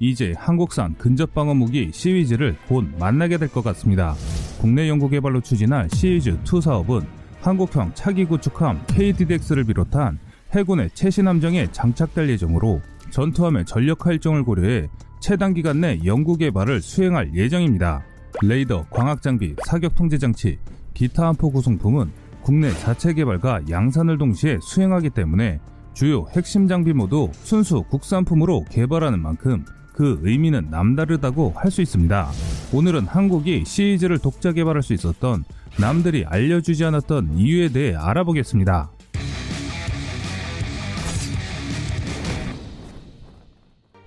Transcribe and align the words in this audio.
이제 0.00 0.32
한국산 0.36 0.94
근접방어 0.96 1.54
무기 1.54 1.90
시위즈를 1.92 2.56
곧 2.68 2.84
만나게 2.98 3.36
될 3.36 3.48
것 3.48 3.64
같습니다. 3.64 4.14
국내 4.60 4.88
연구개발로 4.88 5.40
추진할 5.40 5.88
시위즈2 5.88 6.60
사업은 6.60 7.00
한국형 7.40 7.92
차기 7.94 8.24
구축함 8.24 8.82
KDDX를 8.86 9.64
비롯한 9.64 10.18
해군의 10.54 10.90
최신 10.94 11.26
함정에 11.26 11.66
장착될 11.72 12.28
예정으로 12.30 12.80
전투함의 13.10 13.64
전력 13.64 14.06
활정을 14.06 14.44
고려해 14.44 14.88
최단 15.20 15.54
기간 15.54 15.80
내 15.80 15.98
연구 16.04 16.36
개발을 16.36 16.80
수행할 16.80 17.34
예정입니다. 17.34 18.02
레이더, 18.42 18.86
광학 18.90 19.22
장비, 19.22 19.54
사격 19.66 19.94
통제 19.94 20.16
장치, 20.18 20.58
기타 20.94 21.26
함포 21.28 21.50
구성품은 21.50 22.10
국내 22.42 22.70
자체 22.72 23.12
개발과 23.12 23.62
양산을 23.68 24.18
동시에 24.18 24.58
수행하기 24.62 25.10
때문에 25.10 25.58
주요 25.92 26.26
핵심 26.30 26.68
장비 26.68 26.92
모두 26.92 27.30
순수 27.32 27.82
국산품으로 27.82 28.64
개발하는 28.70 29.20
만큼 29.20 29.64
그 29.98 30.20
의미는 30.22 30.68
남다르다고 30.70 31.54
할 31.56 31.72
수 31.72 31.82
있습니다. 31.82 32.30
오늘은 32.72 33.06
한국이 33.06 33.64
시리즈를 33.66 34.18
독자 34.18 34.52
개발할 34.52 34.80
수 34.80 34.94
있었던 34.94 35.44
남들이 35.80 36.24
알려주지 36.24 36.84
않았던 36.84 37.36
이유에 37.36 37.70
대해 37.70 37.96
알아보겠습니다. 37.96 38.92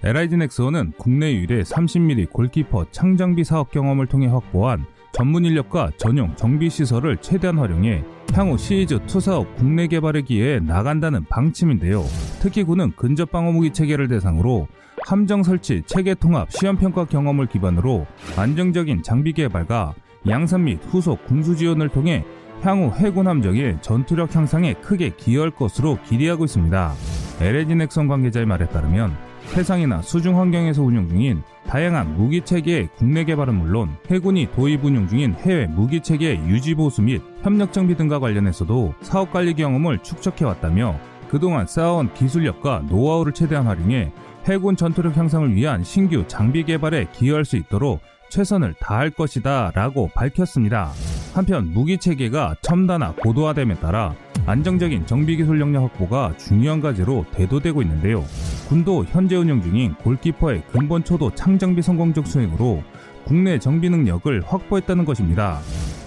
LID 0.02 0.38
넥스원은 0.38 0.94
국내 0.98 1.34
유일의 1.34 1.66
30mm 1.66 2.32
골키퍼 2.32 2.86
창장비 2.92 3.44
사업 3.44 3.72
경험을 3.72 4.08
통해 4.08 4.28
확보한 4.28 4.86
전문 5.12 5.44
인력과 5.44 5.92
전용 5.98 6.34
정비 6.38 6.70
시설을 6.70 7.18
최대한 7.18 7.58
활용해 7.60 8.04
향후 8.34 8.58
시리즈 8.58 8.96
2 8.96 9.20
사업 9.20 9.56
국내 9.58 9.88
개발에 9.88 10.22
기해 10.22 10.60
나간다는 10.62 11.26
방침인데요. 11.26 12.06
특히 12.40 12.64
군은 12.64 12.92
근접 12.96 13.30
방어 13.30 13.52
무기 13.52 13.72
체계를 13.74 14.08
대상으로 14.08 14.70
함정 15.06 15.44
설치, 15.44 15.82
체계 15.86 16.14
통합, 16.14 16.52
시험 16.52 16.78
평가 16.78 17.06
경험을 17.06 17.48
기반으로 17.48 18.06
안정적인 18.38 19.04
장비 19.04 19.34
개발과 19.34 19.94
양산 20.28 20.66
및 20.66 20.80
후속 20.90 21.26
군수 21.26 21.56
지원을 21.56 21.90
통해 21.90 22.24
향후 22.62 22.92
해군 22.96 23.28
함정의 23.28 23.80
전투력 23.82 24.36
향상에 24.36 24.74
크게 24.74 25.12
기여할 25.18 25.50
것으로 25.52 25.98
기대하고 26.06 26.46
있습니다. 26.46 26.94
LG 27.42 27.76
넥선 27.76 28.08
관계자의 28.08 28.46
말에 28.46 28.68
따르면 28.68 29.16
해상이나 29.56 30.04
수중 30.04 30.40
환경에서 30.40 30.84
운영 30.84 31.10
중인 31.10 31.42
다양한 31.68 32.16
무기 32.16 32.42
체계의 32.42 32.90
국내 32.96 33.24
개발은 33.24 33.56
물론 33.56 33.90
해군이 34.10 34.52
도입 34.52 34.86
운용 34.86 35.08
중인 35.08 35.34
해외 35.40 35.66
무기 35.66 36.02
체계 36.02 36.36
유지 36.48 36.76
보수 36.76 37.02
및 37.02 37.22
협력 37.42 37.74
정비 37.74 37.96
등과 37.96 38.20
관련해서도 38.20 38.94
사업 39.02 39.32
관리 39.32 39.56
경험을 39.56 40.00
축적해 40.04 40.46
왔다며 40.46 41.00
그동안 41.30 41.66
쌓아온 41.66 42.14
기술력과 42.14 42.84
노하우를 42.90 43.34
최대한 43.34 43.66
활용해 43.66 44.12
해군 44.46 44.76
전투력 44.76 45.18
향상을 45.18 45.56
위한 45.56 45.84
신규 45.84 46.24
장비 46.28 46.64
개발에 46.64 47.08
기여할 47.14 47.46
수 47.46 47.58
있도록 47.58 48.02
최선을 48.30 48.74
다할 48.80 49.10
것이다 49.10 49.72
라고 49.76 50.10
밝혔습니다. 50.16 50.92
한편 51.34 51.72
무기 51.72 51.98
체계가 51.98 52.56
첨단화 52.62 53.14
고도화됨에 53.14 53.76
따라 53.76 54.16
안정적인 54.46 55.06
정비기술 55.06 55.60
역량 55.60 55.84
확보가 55.84 56.36
중요한 56.38 56.82
과제로 56.82 57.26
대두되고 57.32 57.82
있는데요. 57.84 58.26
군도 58.68 59.06
현재 59.06 59.36
운영 59.36 59.62
중인 59.62 59.94
골키퍼의 59.96 60.64
근본 60.72 61.04
초도 61.04 61.36
창정비 61.36 61.82
성공적 61.82 62.26
수행으로 62.26 62.84
국내 63.26 63.60
정비 63.60 63.90
능력을 63.90 64.44
확보했다는 64.46 65.06
것입니다. 65.06 65.60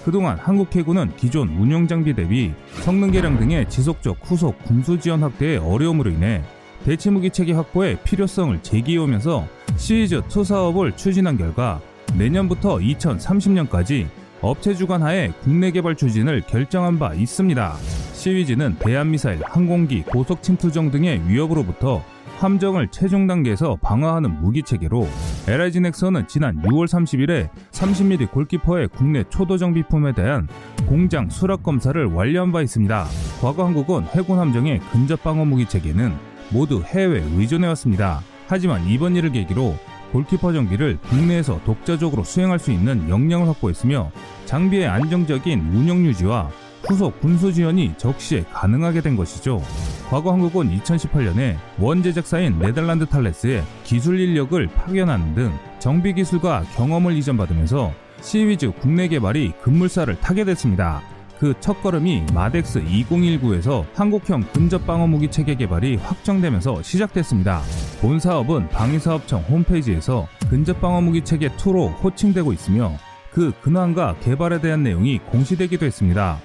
그동안 0.05 0.37
한국 0.39 0.75
해군은 0.75 1.15
기존 1.17 1.49
운용 1.51 1.87
장비 1.87 2.15
대비 2.15 2.53
성능 2.83 3.11
개량 3.11 3.39
등의 3.39 3.69
지속적 3.71 4.19
후속 4.23 4.59
군수 4.65 4.99
지원 4.99 5.23
확대의 5.23 5.59
어려움으로 5.59 6.11
인해 6.11 6.43
대체무기 6.85 7.31
체계 7.31 7.55
확보의 7.55 7.99
필요성을 8.05 8.63
제기해오면서 8.63 9.47
시리즈 9.77 10.21
2 10.29 10.45
사업을 10.45 10.93
추진한 10.97 11.39
결과 11.39 11.81
내년부터 12.17 12.77
2030년까지 12.77 14.07
업체 14.43 14.75
주관 14.75 15.03
하에 15.03 15.33
국내 15.43 15.71
개발 15.71 15.97
추진을 15.97 16.43
결정한 16.43 16.99
바 16.99 17.15
있습니다. 17.15 17.77
시위즈는 18.13 18.77
대한미사일, 18.79 19.41
항공기, 19.45 20.03
고속 20.03 20.43
침투정 20.43 20.91
등의 20.91 21.27
위협으로부터 21.27 22.03
함정을 22.39 22.89
최종 22.91 23.27
단계에서 23.27 23.79
방어하는 23.81 24.43
무기 24.43 24.63
체계로 24.63 25.09
LIG 25.49 25.81
넥슨은 25.81 26.29
지난 26.29 26.61
6월 26.63 26.87
30일에 26.87 27.49
30mm 27.71 28.31
골키퍼의 28.31 28.89
국내 28.89 29.25
초도 29.31 29.57
정비품에 29.57 30.13
대한 30.13 30.49
공장 30.87 31.31
수락 31.31 31.63
검사를 31.63 32.05
완료한 32.05 32.53
바 32.53 32.61
있습니다. 32.61 33.07
과거 33.41 33.65
한국은 33.65 34.05
해군 34.15 34.39
함정의 34.39 34.81
근접 34.93 35.23
방어 35.23 35.47
무기 35.47 35.67
체계는 35.67 36.34
모두 36.51 36.83
해외 36.85 37.23
의존해 37.37 37.67
왔습니다. 37.69 38.23
하지만 38.47 38.87
이번 38.87 39.17
일을 39.17 39.33
계기로 39.33 39.77
골키퍼 40.13 40.53
전기를 40.53 40.99
국내에서 40.99 41.61
독자적으로 41.65 42.23
수행할 42.23 42.59
수 42.59 42.71
있는 42.71 43.09
역량을 43.09 43.49
확보했으며 43.49 44.13
장비의 44.45 44.87
안정적인 44.87 45.73
운영 45.75 46.05
유지와 46.05 46.51
후속 46.87 47.21
군수 47.21 47.53
지원이 47.53 47.95
적시에 47.97 48.45
가능하게 48.53 49.01
된 49.01 49.17
것이죠. 49.17 49.63
과거 50.11 50.33
한국은 50.33 50.79
2018년에 50.79 51.57
원 51.81 52.03
제작사인 52.03 52.59
네덜란드 52.59 53.07
탈레스에 53.07 53.65
기술 53.85 54.21
인력을 54.21 54.67
파견하는 54.69 55.35
등 55.35 55.53
정비 55.79 56.13
기술과 56.15 56.65
경험을 56.77 57.17
이전받으면서 57.17 57.93
시위즈 58.21 58.71
국내 58.81 59.09
개발이 59.09 59.53
급물살을 59.63 60.21
타게 60.21 60.45
됐습니다. 60.45 61.03
그 61.39 61.55
첫걸음이 61.61 62.27
마덱스 62.33 62.83
2019에서 62.85 63.85
한국형 63.95 64.45
근접 64.53 64.87
방어 64.87 65.07
무기 65.07 65.31
체계 65.31 65.55
개발이 65.55 65.97
확정되면서 65.97 66.83
시작됐습니다. 66.83 67.63
본 68.01 68.21
사업은 68.21 68.69
방위사업청 68.69 69.43
홈페이지에서 69.43 70.29
근접 70.49 70.81
방어 70.81 71.01
무기 71.01 71.23
체계 71.23 71.49
2로 71.49 71.93
호칭되고 72.03 72.53
있으며 72.53 72.93
그 73.33 73.53
근황과 73.63 74.17
개발에 74.21 74.61
대한 74.61 74.83
내용이 74.83 75.19
공시되기도 75.19 75.87
했습니다. 75.87 76.39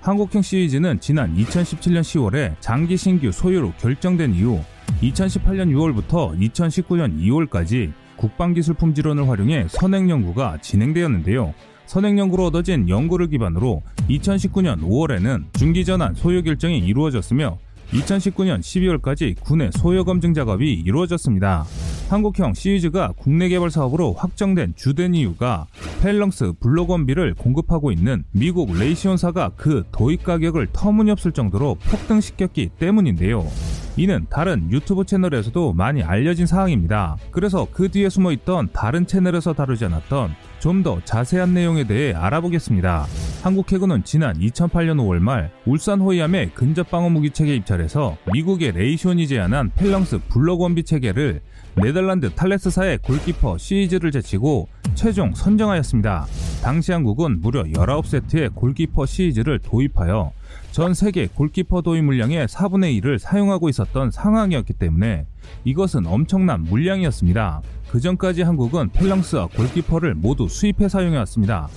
한국형 0.00 0.42
시리즈는 0.42 1.00
지난 1.00 1.34
2017년 1.34 2.00
10월에 2.00 2.54
장기 2.60 2.96
신규 2.96 3.32
소유로 3.32 3.72
결정된 3.78 4.34
이후 4.34 4.60
2018년 5.00 5.70
6월부터 5.70 6.38
2019년 6.38 7.18
2월까지 7.18 7.92
국방기술 8.16 8.74
품질원을 8.74 9.28
활용해 9.28 9.66
선행 9.68 10.10
연구가 10.10 10.58
진행되었는데요. 10.60 11.54
선행 11.86 12.18
연구로 12.18 12.46
얻어진 12.46 12.88
연구를 12.88 13.28
기반으로 13.28 13.82
2019년 14.08 14.80
5월에는 14.80 15.52
중기전환 15.52 16.14
소요 16.14 16.42
결정이 16.42 16.78
이루어졌으며 16.78 17.58
2019년 17.92 18.60
12월까지 18.60 19.38
군의 19.40 19.70
소요 19.72 20.04
검증 20.04 20.34
작업이 20.34 20.72
이루어졌습니다. 20.72 21.64
한국형 22.08 22.54
시리즈가 22.54 23.12
국내 23.16 23.48
개발 23.48 23.70
사업으로 23.70 24.12
확정된 24.12 24.74
주된 24.76 25.14
이유가 25.14 25.66
펠렁스 26.02 26.54
블록원비를 26.60 27.34
공급하고 27.34 27.92
있는 27.92 28.24
미국 28.32 28.74
레이시온사가 28.74 29.52
그 29.56 29.84
도입 29.90 30.22
가격을 30.24 30.68
터무니없을 30.72 31.32
정도로 31.32 31.76
폭등시켰기 31.76 32.70
때문인데요. 32.78 33.46
이는 33.96 34.26
다른 34.28 34.70
유튜브 34.72 35.04
채널에서도 35.04 35.72
많이 35.72 36.02
알려진 36.02 36.46
사항입니다. 36.46 37.16
그래서 37.30 37.66
그 37.70 37.88
뒤에 37.88 38.08
숨어 38.08 38.32
있던 38.32 38.70
다른 38.72 39.06
채널에서 39.06 39.52
다루지 39.52 39.84
않았던 39.84 40.34
좀 40.58 40.82
더 40.82 41.00
자세한 41.04 41.54
내용에 41.54 41.84
대해 41.84 42.12
알아보겠습니다. 42.14 43.06
한국 43.42 43.70
해군은 43.70 44.02
지난 44.04 44.36
2008년 44.38 44.96
5월 44.96 45.18
말 45.18 45.50
울산 45.66 46.00
호위함의 46.00 46.50
근접 46.54 46.90
방어 46.90 47.08
무기 47.10 47.30
체계 47.30 47.54
입찰에서 47.54 48.16
미국의 48.32 48.72
레이시온이 48.72 49.28
제안한 49.28 49.70
Phalanx 49.76 50.20
Block 50.30 50.62
1B 50.62 50.82
체계를 50.84 51.40
네덜란드 51.76 52.30
탈레스사의 52.34 52.98
골키퍼 52.98 53.58
CIWS를 53.58 54.10
제치고 54.10 54.68
최종 54.94 55.34
선정하였습니다. 55.34 56.26
당시 56.62 56.92
한국은 56.92 57.40
무려 57.40 57.62
19세트의 57.64 58.54
골키퍼 58.54 59.06
CIWS를 59.06 59.58
도입하여 59.60 60.32
전 60.72 60.92
세계 60.92 61.26
골키퍼 61.26 61.82
도입 61.82 62.04
물량의 62.04 62.48
4분의 62.48 63.00
1을 63.00 63.18
사용하고 63.18 63.68
있었던 63.68 64.10
상황이었기 64.10 64.72
때문에 64.72 65.26
이것은 65.64 66.06
엄청난 66.06 66.64
물량이었습니다. 66.64 67.62
그 67.90 68.00
전까지 68.00 68.42
한국은 68.42 68.90
펠렁스와 68.90 69.46
골키퍼를 69.48 70.14
모두 70.14 70.48
수입해 70.48 70.88
사용해왔습니다. 70.88 71.68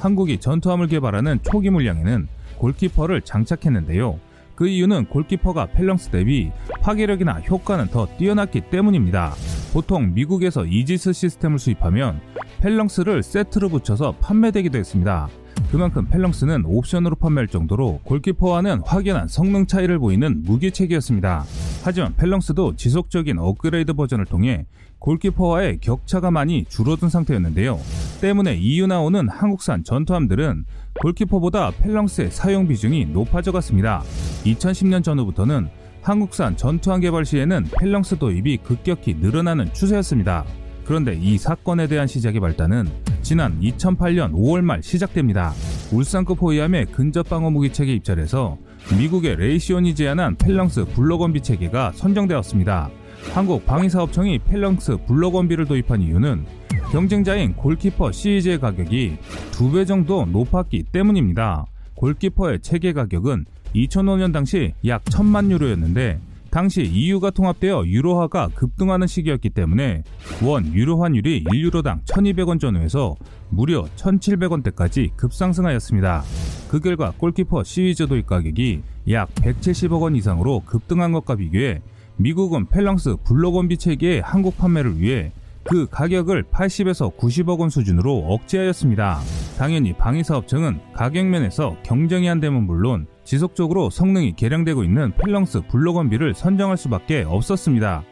한국이 0.00 0.38
전투함을 0.38 0.86
개발하는 0.86 1.40
초기 1.42 1.68
물량에는 1.70 2.28
골키퍼를 2.56 3.22
장착했는데요. 3.22 4.18
그 4.54 4.66
이유는 4.66 5.06
골키퍼가 5.06 5.66
펠렁스 5.66 6.08
대비 6.08 6.50
파괴력이나 6.80 7.40
효과는 7.40 7.88
더 7.88 8.06
뛰어났기 8.16 8.70
때문입니다. 8.70 9.34
보통 9.74 10.14
미국에서 10.14 10.64
이지스 10.64 11.12
시스템을 11.12 11.58
수입하면 11.58 12.20
펠렁스를 12.60 13.22
세트로 13.22 13.68
붙여서 13.68 14.12
판매되기도 14.12 14.78
했습니다. 14.78 15.28
그만큼 15.70 16.06
펠렁스는 16.08 16.64
옵션으로 16.64 17.16
판매할 17.16 17.48
정도로 17.48 18.00
골키퍼와는 18.04 18.82
확연한 18.84 19.28
성능 19.28 19.66
차이를 19.66 19.98
보이는 19.98 20.42
무기체계였습니다. 20.44 21.44
하지만 21.82 22.14
펠렁스도 22.16 22.76
지속적인 22.76 23.38
업그레이드 23.38 23.92
버전을 23.92 24.26
통해 24.26 24.66
골키퍼와의 24.98 25.78
격차가 25.80 26.30
많이 26.30 26.64
줄어든 26.64 27.08
상태였는데요. 27.08 27.78
때문에 28.20 28.56
EU 28.56 28.86
나오는 28.86 29.28
한국산 29.28 29.84
전투함들은 29.84 30.64
골키퍼보다 31.00 31.72
펠렁스의 31.72 32.30
사용 32.30 32.66
비중이 32.68 33.06
높아져 33.06 33.52
갔습니다. 33.52 34.02
2010년 34.44 35.02
전후부터는 35.02 35.68
한국산 36.00 36.56
전투함 36.56 37.00
개발 37.00 37.24
시에는 37.24 37.66
펠렁스 37.78 38.18
도입이 38.18 38.58
급격히 38.58 39.14
늘어나는 39.14 39.72
추세였습니다. 39.72 40.44
그런데 40.86 41.14
이 41.20 41.36
사건에 41.36 41.88
대한 41.88 42.06
시작의 42.06 42.40
발단은 42.40 42.88
지난 43.22 43.60
2008년 43.60 44.32
5월 44.32 44.60
말 44.62 44.82
시작됩니다. 44.82 45.52
울산급 45.92 46.40
호위함의 46.40 46.86
근접 46.86 47.28
방어 47.28 47.50
무기 47.50 47.72
체계 47.72 47.92
입찰에서 47.94 48.56
미국의 48.96 49.36
레이시온이 49.36 49.94
제안한 49.96 50.36
Phalanx 50.36 50.84
Block 50.94 51.27
1B 51.27 51.40
체계가 51.40 51.92
선정되었습니다. 51.92 52.90
한국 53.34 53.66
방위사업청이 53.66 54.38
Phalanx 54.40 54.98
Block 55.08 55.34
1B를 55.34 55.64
도입한 55.66 56.02
이유는 56.02 56.44
경쟁자인 56.92 57.54
골키퍼 57.54 58.12
CIWS의 58.12 58.60
가격이 58.60 59.16
두 59.50 59.72
배 59.72 59.84
정도 59.84 60.24
높았기 60.26 60.84
때문입니다. 60.92 61.66
골키퍼의 61.96 62.60
체계 62.60 62.92
가격은 62.92 63.46
2005년 63.74 64.32
당시 64.32 64.72
약 64.86 65.02
1000만 65.04 65.50
유로였는데 65.50 66.20
당시 66.56 66.84
EU가 66.84 67.32
통합되어 67.32 67.84
유로화가 67.84 68.48
급등하는 68.54 69.06
시기였기 69.06 69.50
때문에 69.50 70.04
원 70.42 70.72
유로 70.72 71.02
환율이 71.02 71.44
1유로당 71.44 72.02
1200원 72.06 72.58
전후에서 72.58 73.14
무려 73.50 73.82
1700원대까지 73.96 75.14
급상승하였습니다. 75.16 76.22
그 76.70 76.80
결과 76.80 77.12
골키퍼 77.18 77.62
CIWS 77.62 78.06
도입 78.06 78.26
가격이 78.26 78.80
약 79.10 79.34
170억 79.34 80.00
원 80.00 80.16
이상으로 80.16 80.62
급등한 80.64 81.12
것과 81.12 81.36
비교해 81.36 81.82
미국은 82.16 82.64
Phalanx 82.70 83.16
Block 83.26 83.62
1B 83.62 83.76
체계의 83.76 84.22
한국 84.22 84.56
판매를 84.56 84.98
위해 84.98 85.32
그 85.62 85.86
가격을 85.90 86.44
80에서 86.44 87.14
90억 87.18 87.58
원 87.58 87.68
수준으로 87.68 88.16
억제하였습니다. 88.28 89.20
당연히 89.56 89.94
방위사업청은 89.94 90.80
가격면에서 90.92 91.76
경쟁이 91.82 92.28
안 92.28 92.40
되면 92.40 92.64
물론 92.64 93.06
지속적으로 93.24 93.88
성능이 93.88 94.36
개량되고 94.36 94.84
있는 94.84 95.12
Phalanx 95.16 95.62
Block 95.68 95.98
1B를 95.98 96.34
선정할 96.34 96.76
수밖에 96.76 97.24
없었습니다. 97.26 98.04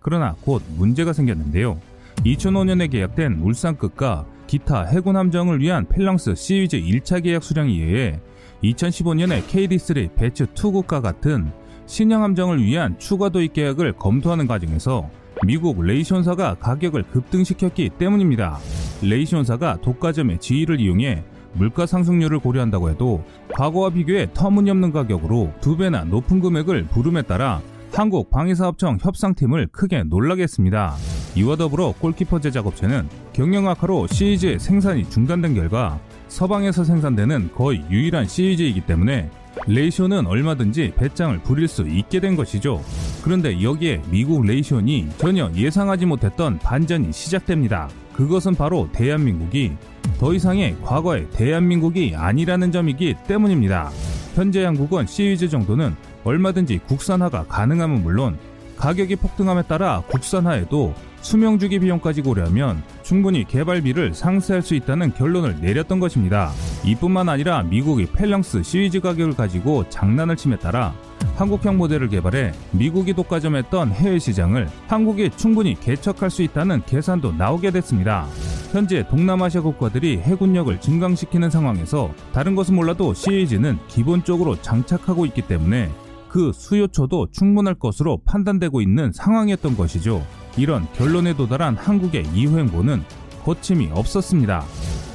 그러나 0.00 0.34
곧 0.42 0.62
문제가 0.76 1.12
생겼는데요. 1.12 1.78
2005년에 2.24 2.90
계약된 2.90 3.40
울산급과 3.42 4.26
기타 4.46 4.84
해군 4.84 5.16
함정을 5.16 5.60
위한 5.60 5.86
Phalanx 5.88 6.34
CIWS 6.34 6.80
1차 6.80 7.22
계약 7.22 7.44
수량에 7.44 7.72
의해 7.72 8.20
2015년에 8.64 9.46
KD3 9.46 10.16
배츠 10.16 10.46
2국과 10.46 11.00
같은 11.00 11.52
신형 11.86 12.22
함정을 12.24 12.62
위한 12.62 12.98
추가 12.98 13.28
도입 13.28 13.52
계약을 13.52 13.92
검토하는 13.94 14.46
과정에서 14.46 15.08
미국 15.46 15.82
레이시온사가 15.82 16.56
가격을 16.56 17.04
급등시켰기 17.04 17.90
때문입니다. 17.98 18.58
레이시온사가 19.02 19.78
독과점의 19.80 20.38
지위를 20.38 20.80
이용해 20.80 21.24
물가 21.54 21.86
상승률을 21.86 22.38
고려한다고 22.40 22.90
해도 22.90 23.24
과거와 23.54 23.90
비교해 23.90 24.28
터무니없는 24.34 24.92
가격으로 24.92 25.52
두 25.60 25.76
배나 25.76 26.04
높은 26.04 26.40
금액을 26.40 26.86
부름에 26.88 27.22
따라 27.22 27.60
한국 27.92 28.30
방위사업청 28.30 28.98
협상팀을 29.00 29.68
크게 29.72 30.04
놀라게 30.04 30.44
했습니다. 30.44 30.94
이와 31.34 31.56
더불어 31.56 31.92
골키퍼 31.98 32.40
제작업체는 32.40 33.08
경영 33.32 33.68
악화로 33.68 34.06
CIWS의 34.08 34.58
생산이 34.58 35.08
중단된 35.08 35.54
결과 35.54 35.98
서방에서 36.28 36.84
생산되는 36.84 37.50
거의 37.54 37.82
유일한 37.90 38.26
CIWS이기 38.26 38.82
때문에 38.82 39.30
레이시온은 39.66 40.26
얼마든지 40.26 40.92
배짱을 40.96 41.40
부릴 41.40 41.66
수 41.66 41.82
있게 41.82 42.20
된 42.20 42.36
것이죠. 42.36 42.80
그런데 43.22 43.62
여기에 43.62 44.02
미국 44.10 44.44
레이시온이 44.46 45.08
전혀 45.18 45.50
예상하지 45.54 46.06
못했던 46.06 46.58
반전이 46.58 47.12
시작됩니다. 47.12 47.88
그것은 48.14 48.54
바로 48.54 48.88
대한민국이 48.92 49.72
더 50.18 50.34
이상의 50.34 50.76
과거의 50.82 51.28
대한민국이 51.30 52.14
아니라는 52.16 52.72
점이기 52.72 53.14
때문입니다. 53.26 53.90
현재 54.34 54.64
한국은 54.64 55.06
시위즈 55.06 55.48
정도는 55.48 55.94
얼마든지 56.24 56.78
국산화가 56.86 57.44
가능함은 57.44 58.02
물론 58.02 58.38
가격이 58.76 59.16
폭등함에 59.16 59.62
따라 59.62 60.02
국산화에도 60.08 60.94
수명주기 61.20 61.80
비용까지 61.80 62.22
고려하면 62.22 62.82
충분히 63.02 63.44
개발비를 63.44 64.14
상쇄할 64.14 64.62
수 64.62 64.74
있다는 64.74 65.12
결론을 65.12 65.60
내렸던 65.60 66.00
것입니다. 66.00 66.50
이뿐만 66.84 67.28
아니라 67.28 67.62
미국이 67.62 68.06
펠랑스 68.06 68.62
시위즈 68.62 69.00
가격을 69.00 69.36
가지고 69.36 69.86
장난을 69.90 70.36
침에 70.36 70.56
따라 70.56 70.94
한국형 71.36 71.78
모델을 71.78 72.08
개발해 72.08 72.52
미국이 72.72 73.14
독과점했던 73.14 73.92
해외 73.92 74.18
시장을 74.18 74.68
한국이 74.88 75.30
충분히 75.36 75.74
개척할 75.78 76.30
수 76.30 76.42
있다는 76.42 76.82
계산도 76.84 77.32
나오게 77.32 77.70
됐습니다. 77.70 78.26
현재 78.72 79.06
동남아시아 79.08 79.62
국가들이 79.62 80.18
해군력을 80.18 80.80
증강시키는 80.80 81.50
상황에서 81.50 82.12
다른 82.32 82.54
것은 82.54 82.74
몰라도 82.74 83.14
시위즈는 83.14 83.78
기본적으로 83.88 84.60
장착하고 84.60 85.26
있기 85.26 85.42
때문에 85.42 85.90
그 86.28 86.52
수요처도 86.54 87.28
충분할 87.32 87.74
것으로 87.74 88.18
판단되고 88.24 88.80
있는 88.80 89.10
상황이었던 89.12 89.76
것이죠. 89.76 90.24
이런 90.56 90.86
결론에 90.92 91.34
도달한 91.34 91.76
한국의 91.76 92.24
이후 92.34 92.58
행보는 92.58 93.02
거침이 93.44 93.90
없었습니다. 93.92 94.64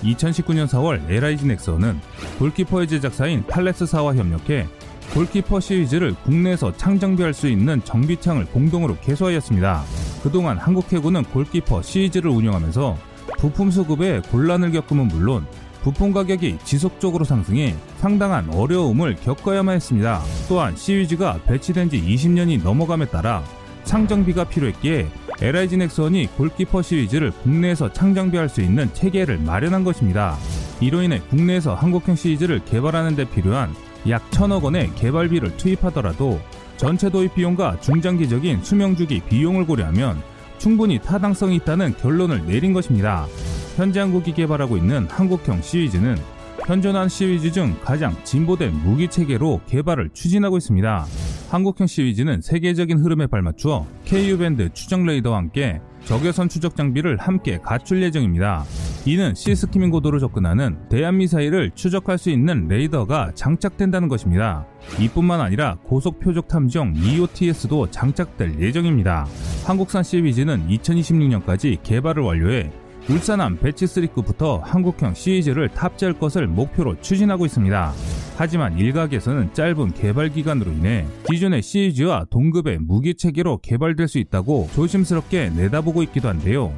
2019년 0.04 0.68
4월 0.68 1.10
LIG 1.10 1.48
넥슨은 1.48 2.00
골키퍼의 2.40 2.88
제작사인 2.88 3.46
팔레스사와 3.48 4.16
협력해 4.16 4.68
골키퍼 5.16 5.62
시리즈를 5.62 6.14
국내에서 6.26 6.76
창정비할 6.76 7.34
수 7.34 7.48
있는 7.48 7.82
정비창을 7.86 8.48
공동으로 8.48 8.98
개소하였습니다. 8.98 9.82
그동안 10.22 10.58
한국 10.58 10.92
해군은 10.92 11.24
골키퍼 11.24 11.84
시리즈를 11.84 12.30
운영하면서 12.32 12.98
부품 13.40 13.72
수급에 13.72 14.20
곤란을 14.30 14.74
겪음은 14.74 15.08
물론 15.08 15.48
부품 15.84 16.12
가격이 16.12 16.58
지속적으로 16.66 17.24
상승해 17.24 17.78
상당한 18.00 18.50
어려움을 18.50 19.16
겪어야만 19.16 19.76
했습니다. 19.76 20.22
또한 20.50 20.76
시위즈가 20.76 21.40
배치된 21.46 21.90
지 21.90 22.02
20년이 22.02 22.62
넘어감에 22.62 23.06
따라 23.06 23.42
창정비가 23.86 24.44
필요했기에 24.44 25.08
LIG 25.42 25.78
넥슨이 25.78 26.28
골키퍼 26.36 26.82
시리즈를 26.82 27.32
국내에서 27.32 27.94
창정비할 27.94 28.50
수 28.50 28.60
있는 28.60 28.94
체계를 28.94 29.38
마련한 29.38 29.86
것입니다. 29.86 30.36
이로 30.82 31.02
인해 31.02 31.22
국내에서 31.30 31.74
한국형 31.74 32.16
시리즈를 32.16 32.60
개발하는 32.66 33.16
데 33.16 33.24
필요한 33.24 33.74
약 34.08 34.32
천억 34.32 34.64
원의 34.64 34.94
개발비를 34.96 35.58
투입하더라도 35.58 36.40
전체 36.78 37.10
도입 37.10 37.36
비용과 37.36 37.80
중장기적인 37.80 38.64
수명주기 38.64 39.22
비용을 39.30 39.66
고려하면 39.66 40.22
충분히 40.58 41.00
타당성이 41.00 41.58
있다는 41.58 41.96
결론을 41.98 42.46
내린 42.46 42.74
것입니다. 42.74 43.28
현재 43.76 44.00
한국이 44.00 44.34
개발하고 44.34 44.78
있는 44.78 45.08
한국형 45.10 45.62
시위즈는 45.62 46.18
현존한 46.66 47.10
시위즈 47.10 47.52
중 47.52 47.76
가장 47.84 48.16
진보된 48.24 48.74
무기 48.84 49.08
체계로 49.08 49.62
개발을 49.68 50.10
추진하고 50.14 50.58
있습니다. 50.58 51.06
한국형 51.50 51.88
시위즈는 51.88 52.42
세계적인 52.42 53.00
흐름에 53.00 53.28
발맞추어 53.28 53.86
KU-밴드 54.06 54.70
추적 54.74 55.04
레이더와 55.04 55.38
함께 55.38 55.80
적외선 56.06 56.50
추적 56.50 56.76
장비를 56.76 57.18
함께 57.18 57.60
갖출 57.62 58.02
예정입니다. 58.02 58.66
이는 59.08 59.36
시스키밍 59.36 59.92
고도로 59.92 60.18
접근하는 60.18 60.78
대한 60.90 61.18
미사일을 61.18 61.70
추적할 61.76 62.18
수 62.18 62.32
있는 62.32 62.68
레이더가 62.68 63.34
장착된다는 63.36 64.08
것입니다. 64.08 64.66
이뿐만 65.00 65.42
아니라 65.42 65.78
고속 65.84 66.20
표적 66.20 66.48
탐정 66.48 66.96
EOTS도 66.96 67.92
장착될 67.92 68.60
예정입니다. 68.60 69.28
한국산 69.64 70.02
시위즈는 70.02 70.68
2026년까지 70.70 71.78
개발을 71.84 72.24
완료해 72.24 72.72
울산함 73.08 73.60
Batch 73.60 73.94
3급부터 73.94 74.62
한국형 74.64 75.14
CIWS를 75.14 75.70
탑재할 75.70 76.18
것을 76.18 76.48
목표로 76.48 77.00
추진하고 77.02 77.46
있습니다. 77.46 77.94
하지만 78.38 78.76
일각에서는 78.80 79.54
짧은 79.54 79.94
개발 79.94 80.30
기간으로 80.30 80.72
인해 80.72 81.06
기존의 81.30 81.62
CIWS와 81.62 82.26
동급의 82.32 82.80
무기 82.80 83.14
체계로 83.14 83.60
개발될 83.60 84.08
수 84.08 84.18
있다고 84.18 84.70
조심스럽게 84.74 85.52
내다보고 85.52 86.02
있기도 86.02 86.28
한데요. 86.28 86.74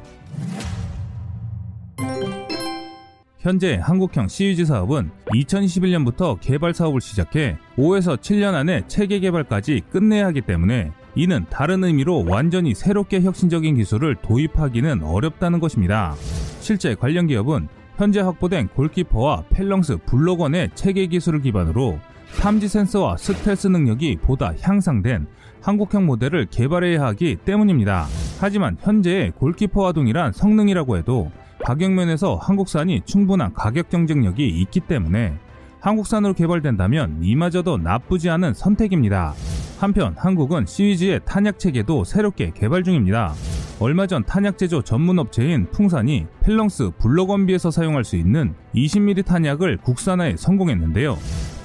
현재 3.39 3.79
한국형 3.81 4.27
CIWS 4.27 4.65
사업은 4.65 5.11
2021년부터 5.27 6.39
개발 6.41 6.73
사업을 6.73 7.01
시작해 7.01 7.57
5에서 7.77 8.17
7년 8.17 8.55
안에 8.55 8.87
체계 8.87 9.19
개발까지 9.19 9.83
끝내야 9.91 10.25
하기 10.27 10.41
때문에 10.41 10.91
이는 11.13 11.45
다른 11.49 11.83
의미로 11.83 12.25
완전히 12.27 12.73
새롭게 12.73 13.21
혁신적인 13.21 13.75
기술을 13.75 14.15
도입하기는 14.23 15.03
어렵다는 15.03 15.59
것입니다. 15.59 16.15
실제 16.61 16.95
관련 16.95 17.27
기업은 17.27 17.67
현재 17.97 18.21
확보된 18.21 18.69
골키퍼와 18.69 19.45
펠렁스 19.51 19.97
블록원의 20.07 20.71
체계 20.73 21.05
기술을 21.05 21.41
기반으로 21.41 21.99
탐지 22.39 22.67
센서와 22.67 23.17
스텔스 23.17 23.67
능력이 23.67 24.17
보다 24.17 24.53
향상된 24.61 25.27
한국형 25.61 26.05
모델을 26.07 26.47
개발해야 26.47 27.03
하기 27.05 27.37
때문입니다. 27.45 28.07
하지만 28.39 28.77
현재의 28.79 29.31
골키퍼와 29.31 29.91
동일한 29.91 30.31
성능이라고 30.31 30.97
해도 30.97 31.31
가격 31.67 31.91
면에서 31.91 32.37
한국산이 32.37 33.01
충분한 33.03 33.53
가격 33.53 33.89
경쟁력이 33.89 34.47
있기 34.47 34.79
때문에 34.79 35.37
한국산으로 35.81 36.33
개발된다면 36.33 37.19
이마저도 37.21 37.75
나쁘지 37.75 38.29
않은 38.29 38.53
선택입니다. 38.53 39.33
한편 39.77 40.15
한국은 40.17 40.65
시위즈의 40.65 41.19
탄약 41.25 41.59
체계도 41.59 42.05
새롭게 42.05 42.53
개발 42.55 42.85
중입니다. 42.85 43.33
얼마 43.81 44.07
전 44.07 44.23
탄약 44.23 44.57
제조 44.57 44.81
전문 44.81 45.19
업체인 45.19 45.69
풍산이 45.71 46.27
Phalanx 46.39 46.91
Block 46.99 47.31
One 47.31 47.45
B에서 47.45 47.69
사용할 47.69 48.05
수 48.05 48.15
있는 48.15 48.55
20mm 48.73 49.25
탄약을 49.25 49.79
국산화에 49.79 50.37
성공했는데요. 50.37 51.17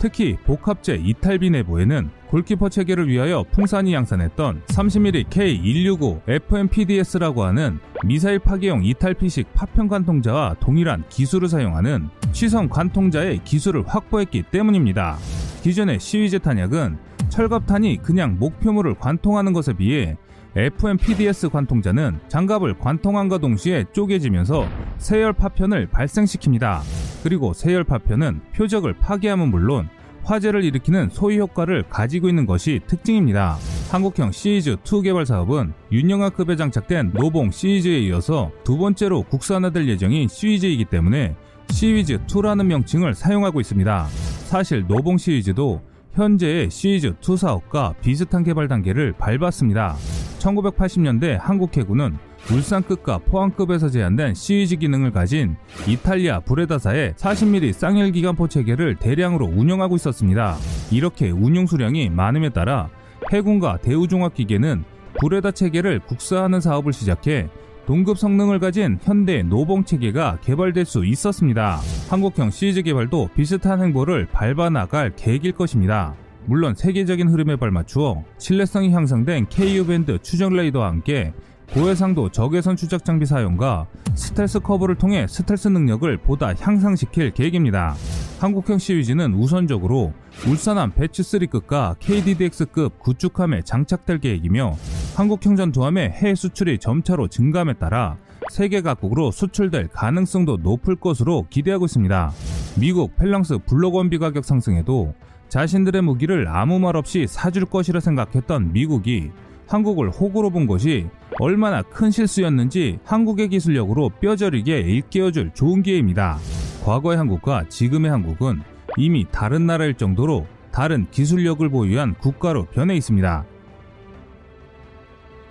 특히 0.03 0.37
복합재 0.45 0.97
이탈피 0.97 1.51
내부에는 1.51 2.11
골키퍼 2.27 2.71
체계를 2.71 3.09
위하여 3.09 3.45
풍산이 3.53 3.95
양산했던 3.95 4.63
30mm 4.67 5.29
K165 5.29 6.23
FMPDS라고 6.27 7.45
하는 7.45 7.79
미사일 8.05 8.41
파괴용 8.41 8.85
이탈피식 8.85 9.55
파편 9.55 9.87
관통자와 9.87 10.57
동일한 10.59 11.05
기술을 11.09 11.49
사용하는 11.49 12.09
취성 12.33 12.69
관통자의 12.69 13.45
기술을 13.45 13.85
확보했기 13.87 14.43
때문입니다. 14.51 15.19
기존의 15.63 16.01
CIWS 16.01 16.41
탄약은 16.41 16.99
철갑탄이 17.29 17.99
그냥 18.03 18.41
목표물을 18.41 18.97
관통하는 18.97 19.53
것에 19.53 19.73
비해 19.73 20.17
FMPDS 20.57 21.49
관통자는 21.49 22.19
장갑을 22.27 22.77
관통함과 22.81 23.39
동시에 23.39 23.85
쪼개지면서 23.93 24.67
세열 24.99 25.33
파편을 25.33 25.87
발생시킵니다. 25.91 27.02
그리고 27.23 27.53
세열 27.53 27.85
파편은 27.85 28.41
표적을 28.55 28.95
파괴함은 28.95 29.51
물론 29.51 29.89
화재를 30.25 30.65
일으키는 30.65 31.11
소위 31.11 31.39
효과를 31.39 31.85
가지고 31.89 32.29
있는 32.29 32.47
것이 32.47 32.81
특징입니다. 32.87 33.57
한국형 33.91 34.31
시리즈2 34.31 35.03
개발 35.03 35.27
사업은 35.27 35.73
윤영아급에 35.91 36.57
장착된 36.57 37.13
노봉 37.15 37.51
시리즈에 37.51 37.99
이어서 38.01 38.51
두 38.65 38.79
번째로 38.79 39.23
국산화될 39.23 39.89
예정인 39.89 40.29
시리즈이기 40.29 40.85
때문에 40.87 41.35
시리즈2라는 41.69 42.67
명칭을 42.67 43.15
사용하고 43.15 43.61
있습니다. 43.61 44.07
사실 44.47 44.85
노봉 44.87 45.19
CIWS도 45.19 45.83
현재의 46.13 46.69
CIWS2 46.69 47.37
사업과 47.37 47.95
비슷한 48.01 48.45
개발 48.45 48.69
단계를 48.69 49.13
밟았습니다. 49.13 49.97
1980년대 50.39 51.39
한국 51.41 51.77
해군은 51.77 52.17
울산급과 52.51 53.19
포항급에서 53.19 53.89
제한된 53.89 54.35
CIWS 54.35 54.77
기능을 54.77 55.13
가진 55.13 55.57
이탈리아 55.87 56.41
브레다사의 56.41 57.15
40mm 57.15 57.73
쌍열 57.73 58.13
기관 58.13 58.35
포 58.35 58.49
체계를 58.49 58.97
대량으로 58.97 59.47
운영하고 59.47 59.97
있었습니다. 59.97 60.57
이렇게 60.91 61.31
운용 61.31 61.67
수량이 61.67 62.11
많음에 62.11 62.51
따라 62.51 62.91
해군과 63.33 63.79
대우종합기계는 63.79 64.85
브레다 65.21 65.53
체계를 65.53 66.01
국산화하는 66.01 66.61
사업을 66.61 66.93
시작해 66.93 67.49
동급 67.87 68.19
성능을 68.19 68.59
가진 68.59 68.99
현재 69.03 69.43
노봉 69.43 69.85
체계가 69.85 70.39
개발될 70.43 70.85
수 70.85 71.05
있었습니다. 71.05 71.81
한국형 72.09 72.51
CIWS 72.51 72.83
개발도 72.83 73.31
비슷한 73.35 73.83
행보를 73.83 74.27
밟아 74.27 74.71
나갈 74.71 75.15
계획일 75.15 75.53
것입니다. 75.53 76.15
물론 76.47 76.75
세계적인 76.75 77.29
흐름에 77.29 77.57
발맞추어 77.57 78.25
신뢰성이 78.39 78.93
향상된 78.93 79.47
Ku 79.49 79.87
band 79.87 80.19
추적 80.23 80.53
레이더와 80.53 80.89
함께 80.89 81.33
고해상도 81.75 82.29
적외선 82.29 82.77
추적 82.77 83.03
장비 83.03 83.25
사용과 83.25 83.87
스텔스 84.15 84.61
커버를 84.61 84.95
통해 84.97 85.27
스텔스 85.27 85.69
능력을 85.69 86.15
보다 86.19 86.53
향상시킬 86.55 87.31
계획입니다. 87.31 87.95
한국형 88.41 88.77
CIWS는 88.77 89.33
우선적으로 89.33 90.13
울산함 90.47 90.93
Batch 90.93 91.33
3급과 91.33 91.97
KDDX급 91.99 92.99
구축함에 92.99 93.63
장착될 93.63 94.19
계획이며 94.19 94.77
한국형 95.17 95.57
전투함의 95.57 96.11
해외 96.11 96.35
수출이 96.35 96.79
점차로 96.79 97.29
증가함에 97.29 97.75
따라 97.75 98.19
세계 98.51 98.83
각국으로 98.83 99.31
수출될 99.31 99.89
가능성도 99.89 100.59
높을 100.59 100.97
것으로 100.97 101.47
기대하고 101.49 101.87
있습니다. 101.87 102.33
미국 102.79 103.17
펠랑스 103.17 103.57
블록 103.65 103.95
원비 103.95 104.19
가격 104.19 104.45
상승에도 104.45 105.15
자신들의 105.49 106.03
무기를 106.03 106.49
아무 106.49 106.79
말 106.79 106.97
없이 106.97 107.27
사줄 107.27 107.65
것이라 107.65 108.01
생각했던 108.01 108.73
미국이 108.75 109.31
한국을 109.73 110.11
호구로 110.11 110.51
본 110.51 110.67
것이 110.67 111.09
얼마나 111.41 111.81
큰 111.81 112.11
실수였는지 112.11 112.99
한국의 113.05 113.49
기술력으로 113.49 114.11
뼈저리게 114.21 114.81
일깨워줄 114.81 115.53
좋은 115.55 115.83
기회입니다. 115.83 116.37
과거의 116.85 117.17
한국과 117.17 117.71
지금의 117.71 118.11
한국은 118.11 118.61
이미 118.99 119.25
다른 119.31 119.67
나라일 119.67 119.95
정도로 119.95 120.47
다른 120.73 121.07
기술력을 121.11 121.67
보유한 121.71 122.13
국가로 122.17 122.67
변해 122.67 122.95
있습니다. 122.97 123.47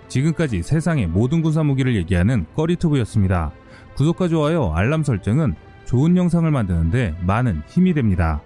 지금까지 0.06 0.62
세상의 0.62 1.08
모든 1.08 1.42
군사 1.42 1.64
무기를 1.64 1.96
얘기하는 1.96 2.46
꺼리투브였습니다. 2.54 3.50
구독과 3.96 4.28
좋아요, 4.28 4.72
알람 4.72 5.02
설정은 5.02 5.56
좋은 5.84 6.16
영상을 6.16 6.48
만드는데 6.48 7.16
많은 7.26 7.62
힘이 7.66 7.92
됩니다. 7.92 8.40